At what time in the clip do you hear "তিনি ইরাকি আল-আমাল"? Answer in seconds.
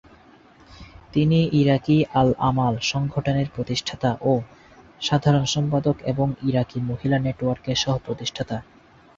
1.13-2.73